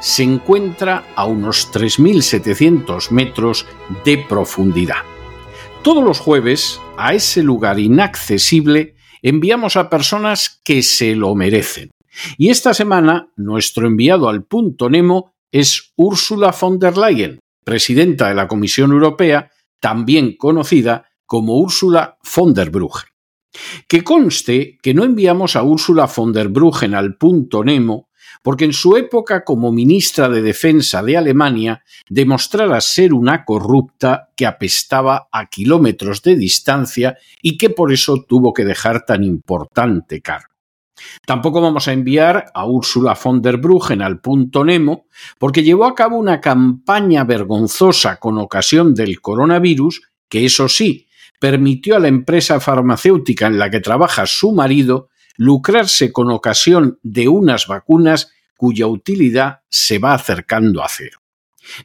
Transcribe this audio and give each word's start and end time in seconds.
se 0.00 0.22
encuentra 0.22 1.04
a 1.14 1.26
unos 1.26 1.70
3.700 1.72 3.10
metros 3.10 3.66
de 4.04 4.18
profundidad. 4.18 5.02
Todos 5.82 6.02
los 6.02 6.18
jueves, 6.18 6.80
a 6.96 7.14
ese 7.14 7.42
lugar 7.42 7.78
inaccesible, 7.78 8.96
enviamos 9.22 9.76
a 9.76 9.88
personas 9.88 10.60
que 10.64 10.82
se 10.82 11.14
lo 11.14 11.34
merecen. 11.34 11.90
Y 12.36 12.50
esta 12.50 12.74
semana, 12.74 13.30
nuestro 13.36 13.86
enviado 13.86 14.28
al 14.28 14.44
punto 14.44 14.90
Nemo 14.90 15.34
es 15.52 15.92
Ursula 15.96 16.54
von 16.58 16.78
der 16.78 16.96
Leyen, 16.96 17.38
presidenta 17.64 18.28
de 18.28 18.34
la 18.34 18.48
Comisión 18.48 18.92
Europea, 18.92 19.50
también 19.80 20.36
conocida 20.36 21.06
como 21.26 21.58
Úrsula 21.58 22.18
von 22.36 22.52
der 22.54 22.70
Bruggen. 22.70 23.08
Que 23.88 24.04
conste 24.04 24.78
que 24.82 24.94
no 24.94 25.04
enviamos 25.04 25.56
a 25.56 25.62
Úrsula 25.62 26.06
von 26.06 26.32
der 26.32 26.48
Bruggen 26.48 26.94
al 26.94 27.16
punto 27.16 27.64
Nemo 27.64 28.09
porque 28.42 28.64
en 28.64 28.72
su 28.72 28.96
época 28.96 29.44
como 29.44 29.72
ministra 29.72 30.28
de 30.28 30.42
Defensa 30.42 31.02
de 31.02 31.16
Alemania 31.16 31.82
demostrara 32.08 32.80
ser 32.80 33.12
una 33.12 33.44
corrupta 33.44 34.28
que 34.36 34.46
apestaba 34.46 35.28
a 35.32 35.46
kilómetros 35.46 36.22
de 36.22 36.36
distancia 36.36 37.16
y 37.42 37.56
que 37.56 37.70
por 37.70 37.92
eso 37.92 38.24
tuvo 38.28 38.52
que 38.52 38.64
dejar 38.64 39.04
tan 39.04 39.24
importante 39.24 40.20
cargo. 40.20 40.50
Tampoco 41.26 41.60
vamos 41.60 41.88
a 41.88 41.92
enviar 41.92 42.46
a 42.54 42.66
Úrsula 42.66 43.16
von 43.22 43.40
der 43.40 43.56
Bruggen 43.56 44.02
al 44.02 44.20
punto 44.20 44.64
Nemo, 44.64 45.06
porque 45.38 45.62
llevó 45.62 45.86
a 45.86 45.94
cabo 45.94 46.16
una 46.18 46.40
campaña 46.40 47.24
vergonzosa 47.24 48.16
con 48.16 48.38
ocasión 48.38 48.94
del 48.94 49.20
coronavirus, 49.20 50.02
que 50.28 50.44
eso 50.44 50.68
sí, 50.68 51.06
permitió 51.38 51.96
a 51.96 52.00
la 52.00 52.08
empresa 52.08 52.60
farmacéutica 52.60 53.46
en 53.46 53.58
la 53.58 53.70
que 53.70 53.80
trabaja 53.80 54.26
su 54.26 54.52
marido 54.52 55.08
lucrarse 55.40 56.12
con 56.12 56.30
ocasión 56.30 56.98
de 57.02 57.26
unas 57.26 57.66
vacunas 57.66 58.30
cuya 58.58 58.86
utilidad 58.88 59.60
se 59.70 59.98
va 59.98 60.12
acercando 60.12 60.84
a 60.84 60.86
cero. 60.90 61.20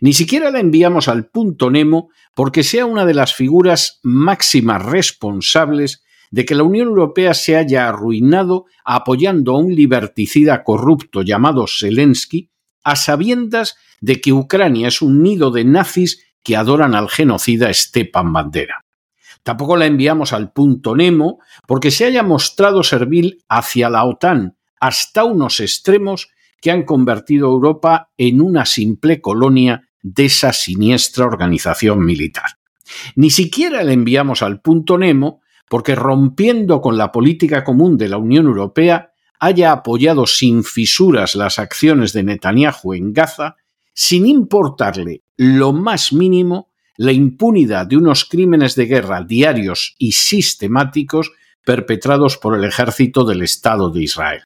Ni 0.02 0.12
siquiera 0.12 0.52
la 0.52 0.60
enviamos 0.60 1.08
al 1.08 1.28
punto 1.28 1.72
Nemo 1.72 2.10
porque 2.36 2.64
sea 2.64 2.86
una 2.86 3.06
de 3.06 3.14
las 3.14 3.34
figuras 3.34 4.02
máximas 4.04 4.84
responsables 4.84 6.04
de 6.32 6.44
que 6.44 6.54
la 6.54 6.64
Unión 6.64 6.90
Europea 6.90 7.34
se 7.34 7.56
haya 7.56 7.88
arruinado 7.88 8.66
apoyando 8.84 9.54
a 9.54 9.60
un 9.60 9.74
liberticida 9.74 10.62
corrupto 10.66 11.22
llamado 11.22 11.66
Zelensky, 11.66 12.50
a 12.84 12.98
sabiendas 12.98 13.78
de 14.02 14.20
que 14.20 14.34
Ucrania 14.34 14.90
es 14.90 15.02
un 15.02 15.24
nido 15.24 15.50
de 15.52 15.64
nazis 15.64 16.26
que 16.44 16.58
adoran 16.58 16.94
al 16.94 17.08
genocida 17.08 17.74
Stepan 17.74 18.34
Bandera. 18.34 18.85
Tampoco 19.46 19.78
la 19.78 19.86
enviamos 19.86 20.34
al 20.34 20.52
punto 20.52 20.96
Nemo 20.96 21.38
porque 21.68 21.92
se 21.92 22.06
haya 22.06 22.24
mostrado 22.24 22.82
servil 22.82 23.44
hacia 23.48 23.92
la 23.92 24.04
OTAN 24.04 24.58
hasta 24.80 25.24
unos 25.24 25.60
extremos 25.60 26.30
que 26.60 26.72
han 26.72 26.82
convertido 26.82 27.46
a 27.48 27.52
Europa 27.52 28.10
en 28.18 28.42
una 28.42 28.66
simple 28.66 29.22
colonia 29.22 29.88
de 30.02 30.26
esa 30.26 30.52
siniestra 30.52 31.28
organización 31.28 32.04
militar. 32.04 32.58
Ni 33.16 33.30
siquiera 33.30 33.84
la 33.84 33.94
enviamos 33.94 34.42
al 34.42 34.62
punto 34.62 34.98
Nemo 34.98 35.42
porque 35.70 35.94
rompiendo 35.94 36.82
con 36.82 36.98
la 36.98 37.12
política 37.12 37.64
común 37.64 37.98
de 37.98 38.10
la 38.10 38.18
Unión 38.18 38.48
Europea 38.48 39.12
haya 39.40 39.72
apoyado 39.72 40.26
sin 40.26 40.64
fisuras 40.64 41.36
las 41.36 41.60
acciones 41.60 42.14
de 42.14 42.24
Netanyahu 42.24 42.96
en 42.96 43.14
Gaza, 43.14 43.58
sin 43.94 44.26
importarle 44.26 45.22
lo 45.38 45.72
más 45.72 46.14
mínimo 46.14 46.72
la 46.98 47.12
impunidad 47.12 47.88
de 47.88 47.98
unos 47.98 48.26
crímenes 48.26 48.76
de 48.76 48.86
guerra 48.86 49.24
diarios 49.24 49.96
y 49.98 50.14
sistemáticos 50.14 51.32
perpetrados 51.66 52.38
por 52.38 52.56
el 52.56 52.64
ejército 52.64 53.26
del 53.26 53.42
Estado 53.42 53.90
de 53.90 54.04
Israel. 54.04 54.44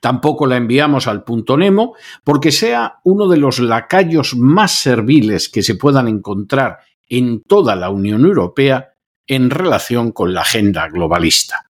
Tampoco 0.00 0.46
la 0.46 0.56
enviamos 0.56 1.06
al 1.06 1.24
punto 1.24 1.56
Nemo 1.56 1.94
porque 2.22 2.52
sea 2.52 3.00
uno 3.04 3.28
de 3.28 3.36
los 3.36 3.58
lacayos 3.58 4.36
más 4.36 4.72
serviles 4.72 5.48
que 5.48 5.62
se 5.62 5.74
puedan 5.74 6.06
encontrar 6.06 6.78
en 7.08 7.42
toda 7.42 7.74
la 7.74 7.90
Unión 7.90 8.24
Europea 8.24 8.90
en 9.26 9.50
relación 9.50 10.12
con 10.12 10.34
la 10.34 10.42
agenda 10.42 10.88
globalista. 10.88 11.70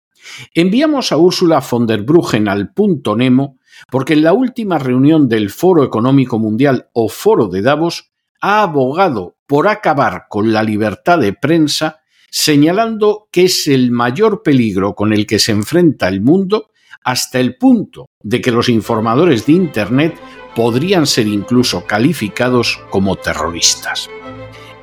Enviamos 0.54 1.12
a 1.12 1.16
Úrsula 1.16 1.62
von 1.68 1.86
der 1.86 2.02
Bruggen 2.02 2.48
al 2.48 2.72
punto 2.72 3.16
Nemo 3.16 3.58
porque 3.90 4.12
en 4.12 4.22
la 4.22 4.34
última 4.34 4.78
reunión 4.78 5.28
del 5.28 5.50
Foro 5.50 5.82
Económico 5.82 6.38
Mundial 6.38 6.88
o 6.92 7.08
Foro 7.08 7.48
de 7.48 7.62
Davos 7.62 8.10
ha 8.40 8.62
abogado 8.62 9.36
por 9.50 9.66
acabar 9.66 10.26
con 10.28 10.52
la 10.52 10.62
libertad 10.62 11.18
de 11.18 11.32
prensa, 11.32 12.02
señalando 12.30 13.26
que 13.32 13.46
es 13.46 13.66
el 13.66 13.90
mayor 13.90 14.44
peligro 14.44 14.94
con 14.94 15.12
el 15.12 15.26
que 15.26 15.40
se 15.40 15.50
enfrenta 15.50 16.06
el 16.06 16.20
mundo 16.20 16.70
hasta 17.02 17.40
el 17.40 17.56
punto 17.56 18.06
de 18.22 18.40
que 18.40 18.52
los 18.52 18.68
informadores 18.68 19.46
de 19.46 19.54
Internet 19.54 20.14
podrían 20.54 21.04
ser 21.04 21.26
incluso 21.26 21.84
calificados 21.84 22.78
como 22.90 23.16
terroristas. 23.16 24.08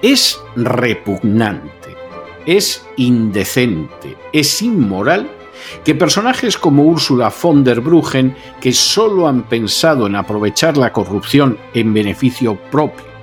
Es 0.02 0.38
repugnante, 0.58 1.96
es 2.46 2.86
indecente, 2.98 4.18
es 4.34 4.62
inmoral 4.62 5.32
que 5.86 5.96
personajes 5.96 6.58
como 6.58 6.84
Úrsula 6.84 7.32
von 7.42 7.64
der 7.64 7.80
Bruggen, 7.80 8.36
que 8.60 8.74
solo 8.74 9.30
han 9.30 9.48
pensado 9.48 10.08
en 10.08 10.18
aprovechar 10.18 10.76
la 10.76 10.92
corrupción 10.92 11.58
en 11.74 11.94
beneficio 11.94 12.58
propio, 12.70 13.17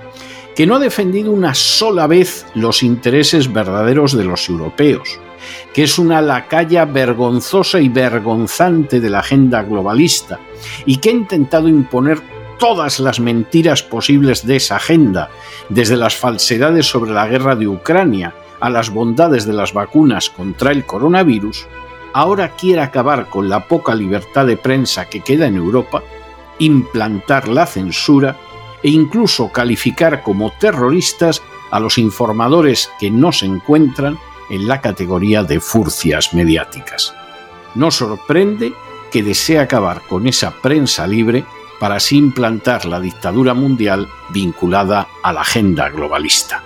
que 0.54 0.66
no 0.66 0.76
ha 0.76 0.78
defendido 0.78 1.32
una 1.32 1.54
sola 1.54 2.06
vez 2.06 2.46
los 2.54 2.82
intereses 2.82 3.52
verdaderos 3.52 4.16
de 4.16 4.24
los 4.24 4.48
europeos, 4.48 5.18
que 5.72 5.82
es 5.82 5.98
una 5.98 6.20
lacaya 6.20 6.84
vergonzosa 6.84 7.80
y 7.80 7.88
vergonzante 7.88 9.00
de 9.00 9.10
la 9.10 9.20
agenda 9.20 9.62
globalista, 9.62 10.38
y 10.86 10.98
que 10.98 11.10
ha 11.10 11.12
intentado 11.12 11.68
imponer 11.68 12.20
todas 12.58 13.00
las 13.00 13.18
mentiras 13.18 13.82
posibles 13.82 14.46
de 14.46 14.56
esa 14.56 14.76
agenda, 14.76 15.30
desde 15.68 15.96
las 15.96 16.16
falsedades 16.16 16.86
sobre 16.86 17.12
la 17.12 17.26
guerra 17.26 17.56
de 17.56 17.66
Ucrania 17.66 18.34
a 18.60 18.70
las 18.70 18.90
bondades 18.90 19.44
de 19.44 19.52
las 19.52 19.72
vacunas 19.72 20.30
contra 20.30 20.70
el 20.70 20.86
coronavirus, 20.86 21.66
ahora 22.12 22.50
quiere 22.56 22.80
acabar 22.80 23.28
con 23.28 23.48
la 23.48 23.66
poca 23.66 23.94
libertad 23.94 24.46
de 24.46 24.56
prensa 24.56 25.06
que 25.06 25.20
queda 25.20 25.46
en 25.46 25.56
Europa, 25.56 26.02
implantar 26.60 27.48
la 27.48 27.66
censura 27.66 28.36
e 28.84 28.90
incluso 28.90 29.50
calificar 29.50 30.22
como 30.22 30.52
terroristas 30.52 31.42
a 31.70 31.80
los 31.80 31.98
informadores 31.98 32.90
que 33.00 33.10
no 33.10 33.32
se 33.32 33.46
encuentran 33.46 34.18
en 34.50 34.68
la 34.68 34.82
categoría 34.82 35.42
de 35.42 35.58
furcias 35.58 36.34
mediáticas. 36.34 37.14
No 37.74 37.90
sorprende 37.90 38.74
que 39.10 39.22
desee 39.22 39.58
acabar 39.58 40.02
con 40.02 40.26
esa 40.26 40.50
prensa 40.50 41.06
libre 41.06 41.46
para 41.80 41.96
así 41.96 42.18
implantar 42.18 42.84
la 42.84 43.00
dictadura 43.00 43.54
mundial 43.54 44.06
vinculada 44.30 45.08
a 45.22 45.32
la 45.32 45.40
agenda 45.40 45.88
globalista. 45.88 46.62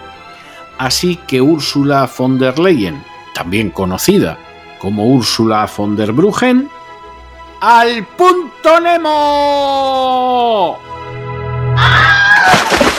Así 0.77 1.21
que 1.27 1.41
Úrsula 1.41 2.11
von 2.19 2.39
der 2.39 2.59
Leyen, 2.59 3.03
también 3.33 3.71
conocida 3.71 4.39
como 4.81 5.07
Úrsula 5.07 5.69
von 5.75 5.97
der 5.97 6.13
Bruggen, 6.13 6.69
¡al 7.61 8.05
punto 8.17 8.81
Nemo! 8.81 10.88
Ah! 12.51 12.95